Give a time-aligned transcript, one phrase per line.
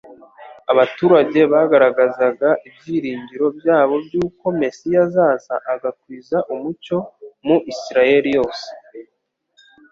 [0.71, 6.97] abaturage bagaragazaga ibyiringiro byabo by'uko Mesiya azaza agakwiza umucyo
[7.45, 8.67] mu Isiraeli yose.